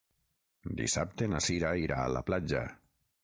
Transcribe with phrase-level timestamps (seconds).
[0.79, 2.63] Dissabte na Sira irà a la platja.